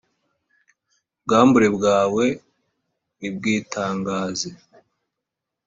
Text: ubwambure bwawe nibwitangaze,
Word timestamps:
ubwambure 1.15 1.67
bwawe 1.77 2.25
nibwitangaze, 3.19 4.49